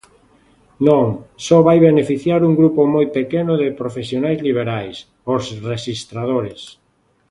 Non, 0.87 1.05
só 1.45 1.57
vai 1.67 1.77
beneficiar 1.89 2.41
un 2.49 2.53
grupo 2.59 2.81
moi 2.95 3.05
pequeno 3.17 3.53
de 3.61 3.77
profesionais 3.81 4.39
liberais, 4.47 4.97
os 5.33 5.43
rexistradores. 5.71 6.61